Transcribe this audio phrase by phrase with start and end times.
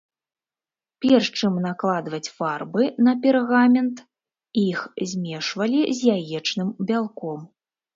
[1.05, 3.97] Перш чым накладваць фарбы на пергамент,
[4.67, 4.79] іх
[5.17, 7.51] змешвалі з яечным бялком.